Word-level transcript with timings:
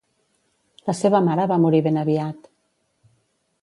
La 0.91 0.95
seva 1.01 1.21
mare 1.29 1.47
va 1.53 1.61
morir 1.67 1.85
ben 1.91 2.03
aviat. 2.07 2.53